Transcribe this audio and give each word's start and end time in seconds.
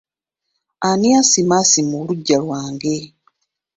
Ani 0.87 1.09
asimaasima 1.21 1.93
oluggya 2.01 2.37
lwange? 2.43 2.95